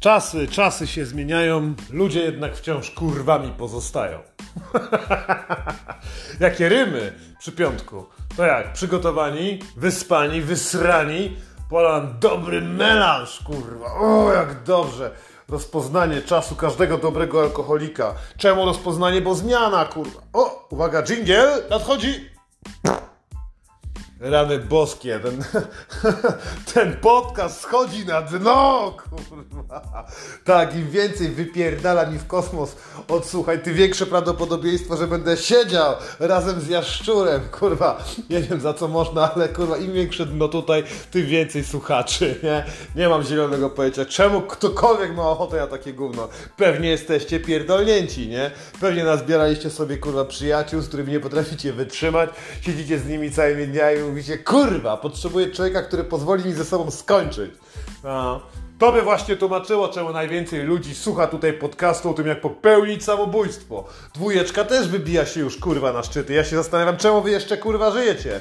[0.00, 4.18] Czasy, czasy się zmieniają, ludzie jednak wciąż kurwami pozostają.
[6.40, 8.06] Jakie rymy przy piątku.
[8.36, 8.72] To jak?
[8.72, 11.36] Przygotowani, wyspani, wysrani,
[11.70, 13.94] polan dobry melanż, kurwa.
[13.94, 15.10] O, jak dobrze.
[15.48, 18.14] Rozpoznanie czasu każdego dobrego alkoholika.
[18.36, 19.20] Czemu rozpoznanie?
[19.20, 20.20] Bo zmiana, kurwa.
[20.32, 22.30] O, uwaga, dżingiel nadchodzi.
[24.20, 25.44] Rany boskie, ten,
[26.74, 30.06] ten podcast schodzi na dno, kurwa.
[30.44, 32.76] Tak, im więcej wypierdala mi w kosmos,
[33.08, 38.04] odsłuchaj, tym większe prawdopodobieństwo, że będę siedział razem z jaszczurem, kurwa.
[38.30, 42.64] Nie wiem za co można, ale kurwa, im większe dno tutaj, tym więcej słuchaczy, nie?
[42.96, 46.28] Nie mam zielonego pojęcia, czemu ktokolwiek ma ochotę na takie gówno.
[46.56, 48.50] Pewnie jesteście pierdolnięci, nie?
[48.80, 54.09] Pewnie nazbieraliście sobie, kurwa, przyjaciół, z którymi nie potraficie wytrzymać, siedzicie z nimi całymi dniami
[54.10, 57.50] mówicie, kurwa, potrzebuję człowieka, który pozwoli mi ze sobą skończyć.
[58.04, 58.40] No.
[58.78, 63.84] To by właśnie tłumaczyło, czemu najwięcej ludzi słucha tutaj podcastu o tym, jak popełnić samobójstwo.
[64.14, 66.34] Dwójeczka też wybija się już, kurwa, na szczyty.
[66.34, 68.40] Ja się zastanawiam, czemu wy jeszcze, kurwa, żyjecie.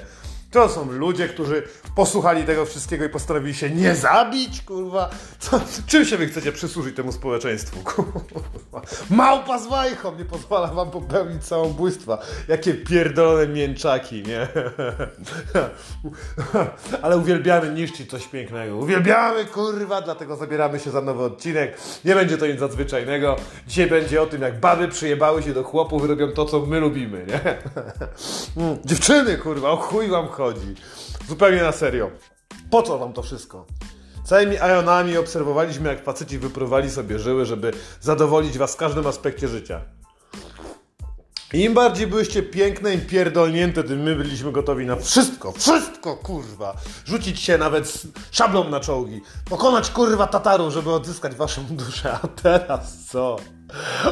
[0.52, 1.64] To są ludzie, którzy
[1.96, 5.10] posłuchali tego wszystkiego i postanowili się nie zabić, kurwa.
[5.40, 8.82] Co, czym się wy chcecie przysłużyć temu społeczeństwu, kurwa?
[9.10, 12.18] Małpa z wajchą nie pozwala wam popełnić samobójstwa.
[12.48, 14.48] Jakie pierdolone mięczaki, nie?
[17.02, 18.78] Ale uwielbiamy niszczyć coś pięknego.
[18.78, 21.78] Uwielbiamy, kurwa, dlatego zabieramy się za nowy odcinek.
[22.06, 23.36] Nie będzie to nic nadzwyczajnego.
[23.68, 26.80] Dzisiaj będzie o tym, jak baby przyjebały się do chłopów i robią to, co my
[26.80, 27.58] lubimy, nie?
[28.86, 30.76] Dziewczyny, kurwa, o chuj wam chodzi.
[31.28, 32.12] Zupełnie na serio.
[32.72, 33.66] Po co wam to wszystko?
[34.24, 39.82] Całymi ajonami obserwowaliśmy, jak faceci wypruwali sobie żyły, żeby zadowolić was w każdym aspekcie życia.
[41.54, 46.74] Im bardziej byłyście piękne i pierdolnięte, tym my byliśmy gotowi na wszystko, wszystko, kurwa.
[47.06, 49.22] Rzucić się nawet szablą na czołgi.
[49.50, 52.12] Pokonać, kurwa, Tatarów, żeby odzyskać waszą duszę.
[52.24, 53.36] A teraz co?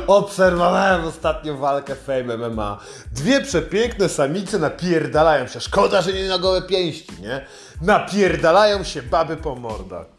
[0.08, 2.80] Obserwowałem ostatnio walkę Fame MMA.
[3.12, 5.59] Dwie przepiękne samice napierdalają się.
[5.59, 7.46] Szkoda, że nie na gołe pięści, nie?
[7.81, 10.16] Napierdalają się baby po mordach.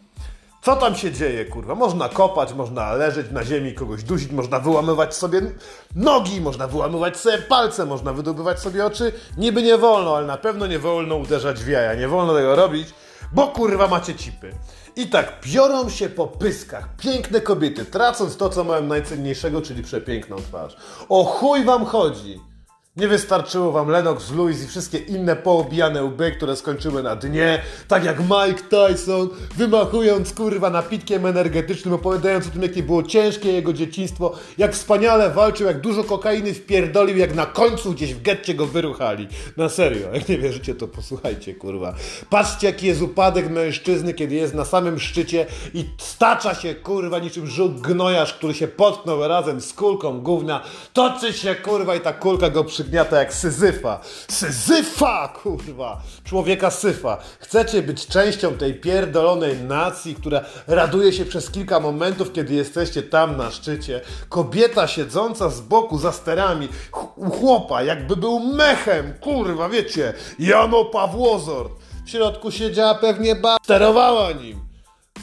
[0.63, 1.75] Co tam się dzieje, kurwa?
[1.75, 5.41] Można kopać, można leżeć na ziemi, kogoś dusić, można wyłamywać sobie
[5.95, 9.13] nogi, można wyłamywać sobie palce, można wydobywać sobie oczy.
[9.37, 11.95] Niby nie wolno, ale na pewno nie wolno uderzać w jaja.
[11.95, 12.89] Nie wolno tego robić,
[13.33, 14.53] bo kurwa macie cipy.
[14.97, 20.37] I tak biorą się po pyskach piękne kobiety, tracąc to, co mają najcenniejszego, czyli przepiękną
[20.37, 20.77] twarz.
[21.09, 22.48] O chuj wam chodzi!
[22.99, 28.05] Nie wystarczyło wam Lennox Lewis i wszystkie inne poobijane łby, które skończyły na dnie, tak
[28.05, 34.33] jak Mike Tyson, wymachując kurwa napitkiem energetycznym, opowiadając o tym, jakie było ciężkie jego dzieciństwo,
[34.59, 39.29] jak wspaniale walczył, jak dużo kokainy wpierdolił, jak na końcu gdzieś w getcie go wyruchali.
[39.57, 41.95] Na serio, jak nie wierzycie, to posłuchajcie, kurwa.
[42.31, 47.47] Patrzcie, jaki jest upadek mężczyzny, kiedy jest na samym szczycie i stacza się, kurwa, niczym
[47.47, 52.51] żółk gnojarz, który się potknął razem z kulką gówna, toczy się, kurwa, i ta kulka
[52.51, 54.01] go przy przygniata jak Syzyfa.
[54.31, 56.01] Syzyfa, kurwa!
[56.25, 57.19] Człowieka syfa.
[57.39, 63.37] Chcecie być częścią tej pierdolonej nacji, która raduje się przez kilka momentów, kiedy jesteście tam
[63.37, 64.01] na szczycie.
[64.29, 66.69] Kobieta siedząca z boku za sterami,
[67.17, 71.71] u chłopa, jakby był mechem, kurwa, wiecie, Jano Pawłozor.
[72.07, 73.57] W środku siedziała pewnie ba...
[73.65, 74.68] sterowała nim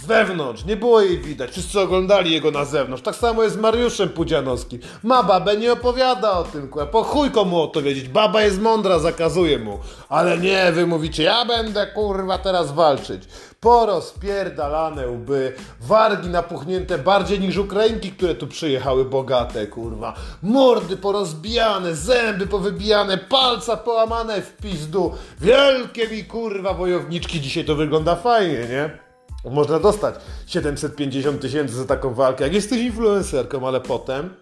[0.05, 3.03] wewnątrz, nie było jej widać, wszyscy oglądali jego na zewnątrz.
[3.03, 4.79] Tak samo jest z Mariuszem Pudzianowskim.
[5.03, 6.87] Ma babę, nie opowiada o tym, kurwa.
[6.87, 8.09] po chuj komu o to wiedzieć.
[8.09, 9.79] Baba jest mądra, zakazuje mu.
[10.09, 13.23] Ale nie, wy mówicie, ja będę kurwa teraz walczyć.
[13.59, 20.13] Porozpierdalane łby, wargi napuchnięte bardziej niż Ukrainki, które tu przyjechały bogate, kurwa.
[20.43, 25.13] Mordy porozbijane, zęby powybijane, palca połamane w pizdu.
[25.41, 29.04] Wielkie mi kurwa wojowniczki, dzisiaj to wygląda fajnie, nie?
[29.51, 30.15] Można dostać
[30.47, 34.33] 750 tysięcy za taką walkę, jak jesteś influencerką, ale potem,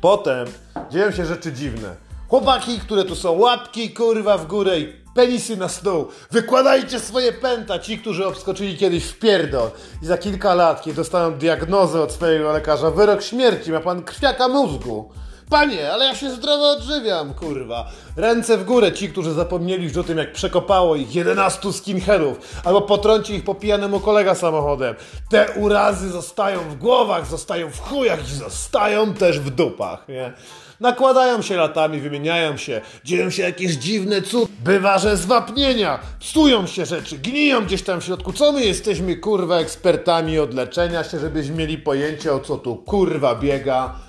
[0.00, 0.46] potem
[0.90, 1.96] dzieją się rzeczy dziwne.
[2.28, 6.06] Chłopaki, które tu są, łapki kurwa w górę i penisy na stół.
[6.30, 9.70] Wykładajcie swoje pęta, ci, którzy obskoczyli kiedyś w pierdol
[10.02, 14.48] i za kilka lat, kiedy dostaną diagnozę od swojego lekarza, wyrok śmierci, ma pan krwiaka
[14.48, 15.10] mózgu.
[15.50, 17.90] Panie, ale ja się zdrowo odżywiam, kurwa.
[18.16, 22.82] Ręce w górę ci, którzy zapomnieli już o tym, jak przekopało ich 11 skinheadów, albo
[22.82, 24.94] potrąci ich po pijanemu kolega samochodem.
[25.30, 30.32] Te urazy zostają w głowach, zostają w chujach i zostają też w dupach, nie?
[30.80, 34.50] Nakładają się latami, wymieniają się, dzieją się jakieś dziwne cud.
[34.64, 38.32] Bywa, że zwapnienia, psują się rzeczy, gniją gdzieś tam w środku.
[38.32, 43.34] Co my jesteśmy, kurwa, ekspertami od leczenia się, żebyśmy mieli pojęcie, o co tu kurwa
[43.34, 44.05] biega?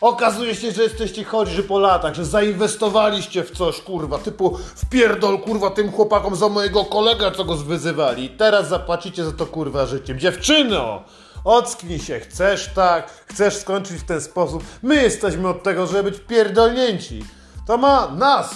[0.00, 5.70] Okazuje się, że jesteście chorzy po latach, że zainwestowaliście w coś, kurwa, typu wpierdol, kurwa,
[5.70, 8.30] tym chłopakom za mojego kolegę, co go wyzywali.
[8.30, 10.18] Teraz zapłacicie za to, kurwa, życiem.
[10.18, 11.02] Dziewczyno!
[11.44, 14.62] Ocknij się, chcesz tak, chcesz skończyć w ten sposób.
[14.82, 17.24] My jesteśmy od tego, żeby być pierdolnięci.
[17.66, 18.50] To ma nas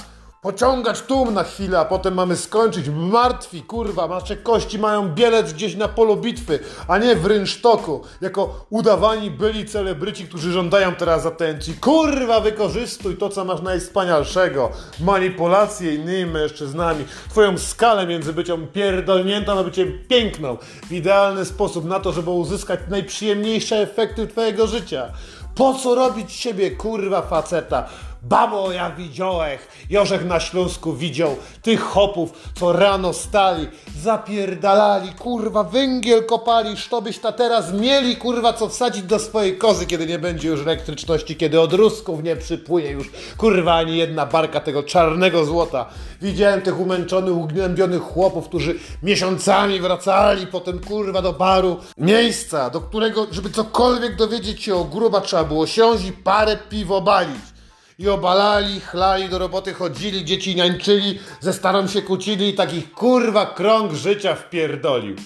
[0.44, 5.76] pociągać tłum na chwilę, a potem mamy skończyć martwi, kurwa, nasze kości mają bielec gdzieś
[5.76, 6.58] na polu bitwy,
[6.88, 11.74] a nie w rynsztoku, jako udawani byli celebryci, którzy żądają teraz atencji.
[11.74, 14.70] Kurwa, wykorzystuj to, co masz najwspanialszego.
[15.00, 20.56] Manipulacje innymi mężczyznami, twoją skalę między byciem pierdolniętą, a byciem piękną.
[20.88, 25.12] W idealny sposób na to, żeby uzyskać najprzyjemniejsze efekty twojego życia.
[25.54, 27.88] Po co robić siebie, kurwa, faceta?
[28.28, 33.68] Babo, ja widziałech, Jorzech na Śląsku widział tych hopów, co rano stali,
[34.02, 40.06] zapierdalali, kurwa, węgiel kopali, byś ta teraz mieli, kurwa, co wsadzić do swojej kozy, kiedy
[40.06, 44.82] nie będzie już elektryczności, kiedy od Rusków nie przypłynie już, kurwa, ani jedna barka tego
[44.82, 45.86] czarnego złota.
[46.22, 53.26] Widziałem tych umęczonych, ugnębionych chłopów, którzy miesiącami wracali potem, kurwa, do baru, miejsca, do którego,
[53.30, 57.54] żeby cokolwiek dowiedzieć się o gruba, trzeba było siąść i parę piwo balić
[57.98, 63.46] i obalali, chlali, do roboty chodzili, dzieci niańczyli, ze starą się kłócili i takich kurwa
[63.46, 65.16] krąg życia wpierdolił.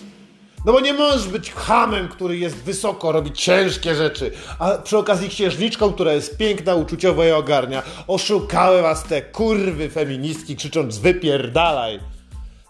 [0.65, 5.29] No bo nie możesz być hamem, który jest wysoko, robi ciężkie rzeczy, a przy okazji
[5.29, 7.83] księżniczką, która jest piękna, uczuciowa i ogarnia.
[8.07, 12.01] Oszukały was te kurwy feministki, krzycząc wypierdalaj.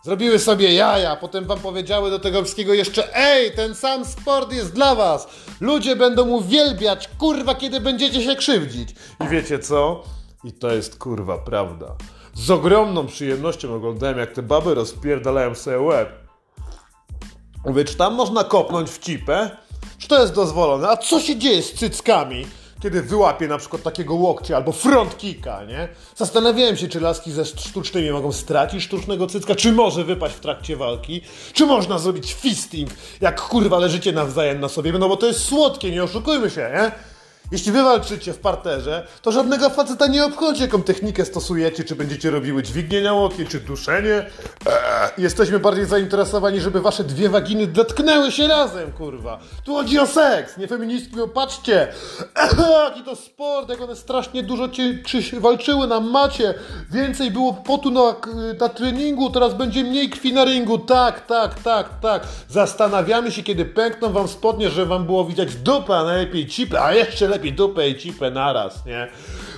[0.09, 4.73] Zrobiły sobie jaja, potem wam powiedziały do tego wszystkiego jeszcze Ej, ten sam sport jest
[4.73, 5.29] dla was!
[5.61, 8.95] Ludzie będą uwielbiać, kurwa, kiedy będziecie się krzywdzić.
[9.25, 10.03] I wiecie co?
[10.45, 11.97] I to jest kurwa prawda.
[12.35, 16.09] Z ogromną przyjemnością oglądałem, jak te baby rozpierdalają sobie łeb.
[17.67, 19.51] Mówię, czy tam można kopnąć w cipę?
[19.99, 20.89] Czy to jest dozwolone?
[20.89, 22.47] A co się dzieje z cyckami?
[22.81, 25.89] Kiedy wyłapie na przykład takiego łokcia albo front kicka, nie?
[26.17, 30.77] Zastanawiałem się, czy laski ze sztucznymi mogą stracić sztucznego cycka, czy może wypaść w trakcie
[30.77, 31.21] walki,
[31.53, 32.91] czy można zrobić fisting,
[33.21, 37.08] jak kurwa leżycie nawzajem na sobie, no bo to jest słodkie, nie oszukujmy się, nie?
[37.51, 42.31] Jeśli wy walczycie w parterze, to żadnego faceta nie obchodzi, jaką technikę stosujecie, czy będziecie
[42.31, 44.15] robiły dźwignię na łokcie, czy duszenie.
[44.67, 49.39] Eee, jesteśmy bardziej zainteresowani, żeby wasze dwie waginy dotknęły się razem, kurwa.
[49.65, 51.89] Tu chodzi o seks, nie feministki, bo patrzcie.
[52.37, 52.51] Eee,
[52.85, 56.55] jaki to sport, jak one strasznie dużo cię, czy walczyły na macie.
[56.91, 58.15] Więcej było potu na,
[58.61, 60.79] na treningu, teraz będzie mniej krwi na ringu.
[60.79, 62.23] Tak, tak, tak, tak.
[62.49, 66.95] Zastanawiamy się, kiedy pękną wam spodnie, że wam było widać dupę, a najlepiej cipę, a
[66.95, 69.09] jeszcze lepiej lepiej dupę i cipę naraz, nie?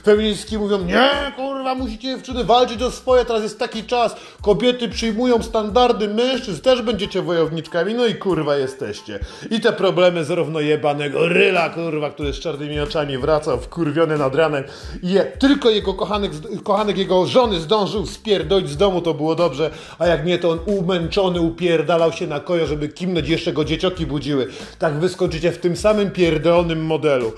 [0.04, 5.42] Feministki mówią, nie, kurwa, musicie dziewczyny walczyć o swoje, teraz jest taki czas, kobiety przyjmują
[5.42, 9.18] standardy mężczyzn, też będziecie wojowniczkami, no i kurwa jesteście.
[9.50, 14.64] I te problemy zarówno jebanego ryla, kurwa, który z czarnymi oczami wracał wkurwiony nad ranem
[15.02, 16.32] i je, tylko jego kochanek,
[16.64, 20.58] kochanek jego żony zdążył spierdolić z domu, to było dobrze, a jak nie, to on
[20.66, 24.46] umęczony upierdalał się na kojo, żeby kimnąć jeszcze go dziecioki budziły.
[24.78, 27.32] Tak wyskoczycie w tym samym pierdolonym modelu.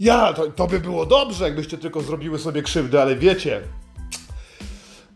[0.00, 3.62] Ja, to, to by było dobrze, jakbyście tylko zrobiły sobie krzywdę, ale wiecie,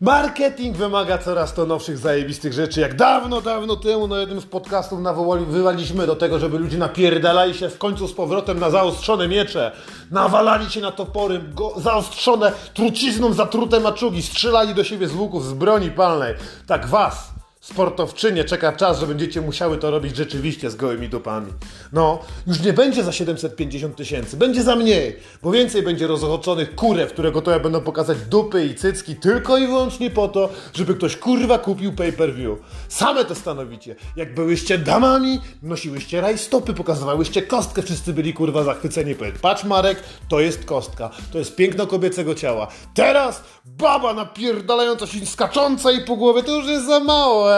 [0.02, 2.80] Marketing wymaga coraz to nowszych, zajebistych rzeczy.
[2.80, 7.68] Jak dawno, dawno temu na jednym z podcastów nawołaliśmy do tego, żeby ludzie napierdalali się
[7.68, 9.72] w końcu z powrotem na zaostrzone miecze,
[10.10, 15.52] nawalali się na topory, go, zaostrzone trucizną zatrute maczugi, strzelali do siebie z łuków, z
[15.52, 16.34] broni palnej.
[16.66, 17.31] Tak was,
[17.62, 21.52] sportowczynie czeka czas, że będziecie musiały to robić rzeczywiście z gołymi dupami.
[21.92, 27.12] No, już nie będzie za 750 tysięcy, będzie za mniej, bo więcej będzie rozochoczonych kurew,
[27.12, 31.58] które gotowe będą pokazać dupy i cycki tylko i wyłącznie po to, żeby ktoś kurwa
[31.58, 32.58] kupił pay-per-view.
[32.88, 33.96] Same to stanowicie.
[34.16, 39.14] Jak byłyście damami, nosiłyście rajstopy, pokazywałyście kostkę, wszyscy byli kurwa zachwyceni.
[39.42, 42.68] Patrz Marek, to jest kostka, to jest piękno kobiecego ciała.
[42.94, 47.51] Teraz baba napierdalająca się skacząca i po głowie, to już jest za mało,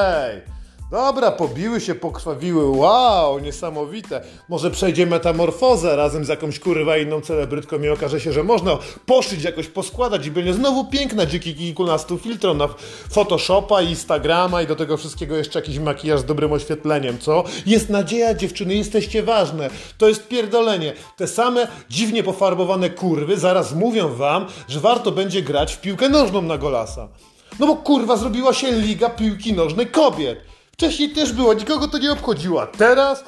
[0.91, 4.21] Dobra, pobiły się, pokrwawiły, wow, niesamowite.
[4.49, 9.43] Może przejdzie metamorfozę razem z jakąś kurwa inną celebrytką i okaże się, że można poszyć,
[9.43, 12.69] jakoś poskładać i będzie znowu piękna dzięki kilkunastu filtrom na
[13.11, 17.45] Photoshopa, Instagrama i do tego wszystkiego jeszcze jakiś makijaż z dobrym oświetleniem, co?
[17.67, 19.71] Jest nadzieja, dziewczyny, jesteście ważne.
[19.99, 20.93] To jest pierdolenie.
[21.17, 26.43] Te same dziwnie pofarbowane kurwy zaraz mówią wam, że warto będzie grać w piłkę nożną
[26.43, 27.09] na golasa.
[27.59, 30.39] No bo kurwa zrobiła się Liga Piłki Nożnej Kobiet.
[30.73, 32.67] Wcześniej też była, nikogo to nie obchodziła.
[32.67, 33.25] Teraz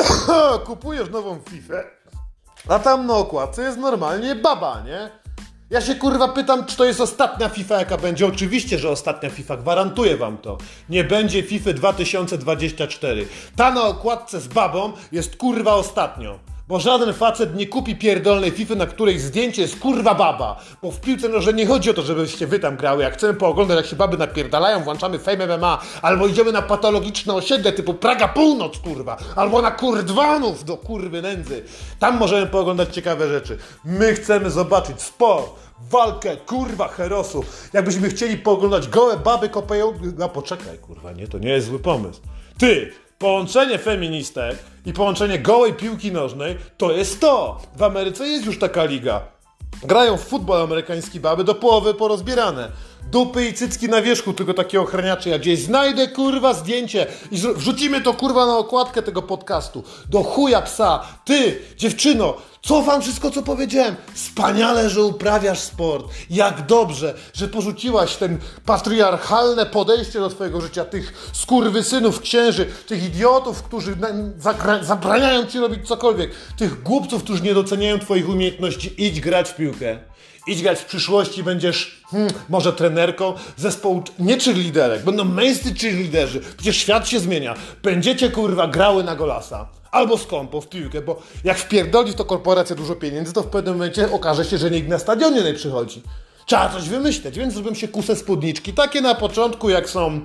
[0.66, 1.74] kupujesz nową FIFA,
[2.68, 5.10] a tam na okładce jest normalnie baba, nie?
[5.70, 8.26] Ja się kurwa pytam, czy to jest ostatnia FIFA, jaka będzie.
[8.26, 10.58] Oczywiście, że ostatnia FIFA, gwarantuję wam to.
[10.88, 13.26] Nie będzie FIFA 2024.
[13.56, 16.38] Ta na okładce z babą jest kurwa ostatnio.
[16.68, 20.60] Bo żaden facet nie kupi pierdolnej FIFA, na której zdjęcie jest kurwa baba.
[20.82, 23.02] Bo w piłce nożnej nie chodzi o to, żebyście wy tam grały.
[23.02, 25.82] Jak chcemy pooglądać, jak się baby napierdalają, włączamy Fame MMA.
[26.02, 29.16] Albo idziemy na patologiczne osiedle typu Praga Północ, kurwa.
[29.36, 31.62] Albo na Kurdwanów do kurwy nędzy.
[31.98, 33.58] Tam możemy pooglądać ciekawe rzeczy.
[33.84, 35.50] My chcemy zobaczyć sport
[35.90, 37.70] walkę, kurwa, herosów.
[37.72, 39.92] Jakbyśmy chcieli pooglądać gołe baby kopają...
[40.18, 42.20] No poczekaj, kurwa, nie, to nie jest zły pomysł.
[42.58, 47.60] Ty, połączenie feministek i połączenie gołej piłki nożnej to jest to.
[47.76, 49.20] W Ameryce jest już taka liga.
[49.82, 52.68] Grają w futbol amerykański baby do połowy porozbierane.
[53.10, 55.30] Dupy i cycki na wierzchu, tylko takie ochraniacze.
[55.30, 59.84] Ja gdzieś znajdę kurwa zdjęcie i wrzucimy to kurwa na okładkę tego podcastu.
[60.10, 61.02] Do chuja psa.
[61.24, 63.96] Ty, dziewczyno, cofam wszystko co powiedziałem.
[64.14, 66.06] Wspaniale, że uprawiasz sport.
[66.30, 70.84] Jak dobrze, że porzuciłaś ten patriarchalne podejście do twojego życia.
[70.84, 73.96] Tych skurwysynów księży, tych idiotów, którzy
[74.80, 76.30] zabraniają ci robić cokolwiek.
[76.58, 78.94] Tych głupców, którzy nie doceniają twoich umiejętności.
[78.98, 79.98] Idź grać w piłkę.
[80.46, 86.76] Idź grać w przyszłości, będziesz hmm, może trenerką zespołu, nie cheerleaderek, będą męscy cheerleaderzy, przecież
[86.76, 87.54] świat się zmienia.
[87.82, 89.68] Będziecie kurwa grały na golasa.
[89.90, 94.12] Albo skąpo w piłkę, bo jak wpierdoli to korporacja dużo pieniędzy, to w pewnym momencie
[94.12, 96.02] okaże się, że nikt na stadionie nie przychodzi.
[96.46, 100.20] Trzeba coś wymyśleć, więc zrobią się kuse spódniczki, takie na początku jak są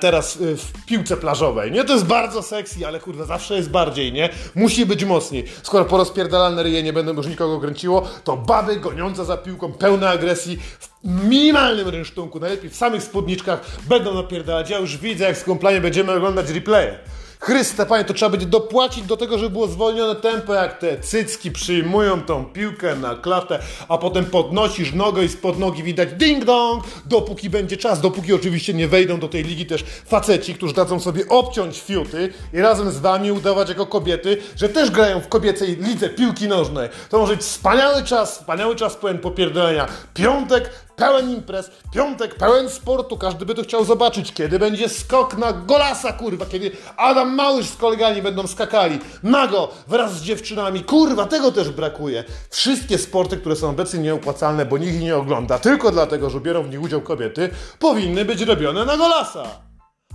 [0.00, 1.84] teraz y, w piłce plażowej, nie?
[1.84, 4.28] To jest bardzo sexy, ale kurwa, zawsze jest bardziej, nie?
[4.54, 5.44] Musi być mocniej.
[5.62, 10.08] Skoro po rozpierdalane ryje nie będą już nikogo kręciło, to baby goniące za piłką, pełne
[10.08, 14.70] agresji, w minimalnym rynsztunku, najlepiej w samych spódniczkach, będą napierdalać.
[14.70, 16.98] Ja już widzę, jak z kumplami będziemy oglądać replaye.
[17.42, 21.50] Chryste, panie, to trzeba będzie dopłacić do tego, żeby było zwolnione tempo, jak te cycki
[21.50, 26.84] przyjmują tą piłkę na klatę, a potem podnosisz nogę i spod nogi widać ding dong,
[27.06, 31.28] dopóki będzie czas, dopóki oczywiście nie wejdą do tej ligi też faceci, którzy dadzą sobie
[31.28, 36.08] obciąć fiuty i razem z wami udawać jako kobiety, że też grają w kobiecej lidze
[36.08, 36.88] piłki nożnej.
[37.08, 39.86] To może być wspaniały czas, wspaniały czas pełen popierdolenia.
[40.14, 40.70] Piątek,
[41.00, 46.12] pełen imprez, piątek pełen sportu, każdy by to chciał zobaczyć, kiedy będzie skok na golasa,
[46.12, 51.70] kurwa, kiedy Adam Małysz z kolegami będą skakali, nago, wraz z dziewczynami, kurwa, tego też
[51.70, 52.24] brakuje.
[52.50, 56.62] Wszystkie sporty, które są obecnie nieopłacalne, bo nikt ich nie ogląda, tylko dlatego, że biorą
[56.62, 59.69] w nich udział kobiety, powinny być robione na golasa.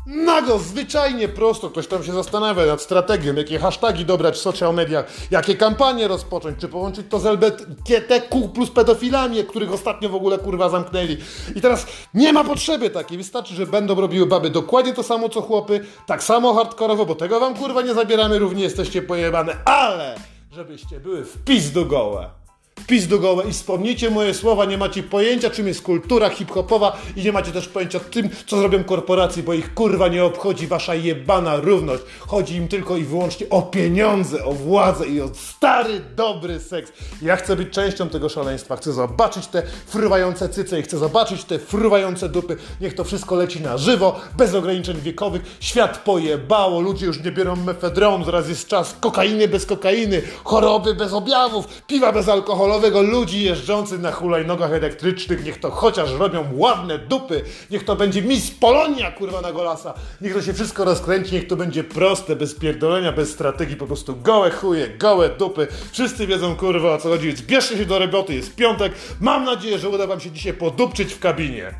[0.05, 1.69] Nago, zwyczajnie prosto.
[1.69, 6.59] Ktoś tam się zastanawia nad strategią, jakie hasztagi dobrać w social mediach, jakie kampanie rozpocząć,
[6.59, 11.17] czy połączyć to z LGBTQ plus pedofilami, których ostatnio w ogóle kurwa zamknęli.
[11.55, 13.17] I teraz nie ma potrzeby takiej.
[13.17, 17.39] Wystarczy, że będą robiły baby dokładnie to samo co chłopy, tak samo hardkorowo, bo tego
[17.39, 20.15] wam kurwa nie zabieramy, równie jesteście pojebane, ale
[20.51, 22.44] żebyście były w pizdu gołe.
[22.79, 27.23] Wpis do gołe i wspomnijcie moje słowa, nie macie pojęcia czym jest kultura hip-hopowa i
[27.23, 31.55] nie macie też pojęcia tym, co zrobią korporacje, bo ich kurwa nie obchodzi wasza jebana
[31.55, 32.03] równość.
[32.19, 36.91] Chodzi im tylko i wyłącznie o pieniądze, o władzę i o stary, dobry seks.
[37.21, 41.59] Ja chcę być częścią tego szaleństwa, chcę zobaczyć te fruwające cyce i chcę zobaczyć te
[41.59, 42.57] fruwające dupy.
[42.81, 45.57] Niech to wszystko leci na żywo, bez ograniczeń wiekowych.
[45.59, 51.13] Świat pojebało, ludzie już nie biorą mefedronu, zaraz jest czas kokainy bez kokainy, choroby bez
[51.13, 56.99] objawów, piwa bez alkoholu alkoholowego ludzi jeżdżących na hulajnogach elektrycznych, niech to chociaż robią ładne
[56.99, 57.41] dupy,
[57.71, 61.55] niech to będzie Miss Polonia, kurwa, na golasa, niech to się wszystko rozkręci, niech to
[61.55, 66.93] będzie proste, bez pierdolenia, bez strategii, po prostu gołe chuje, gołe dupy, wszyscy wiedzą, kurwa,
[66.93, 70.19] o co chodzi, więc bierzcie się do roboty, jest piątek, mam nadzieję, że uda wam
[70.19, 71.75] się dzisiaj podupczyć w kabinie.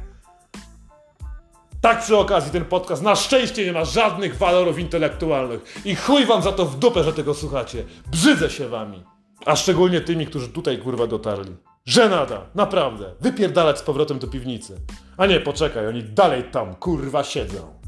[1.82, 5.82] Tak przy okazji ten podcast na szczęście nie ma żadnych walorów intelektualnych.
[5.86, 7.84] I chuj wam za to w dupę, że tego słuchacie.
[8.12, 9.15] Brzydzę się wami.
[9.46, 11.56] A szczególnie tymi, którzy tutaj kurwa dotarli.
[11.86, 13.14] Żenada, naprawdę.
[13.20, 14.76] Wypierdalać z powrotem do piwnicy.
[15.18, 17.85] A nie, poczekaj, oni dalej tam kurwa siedzą.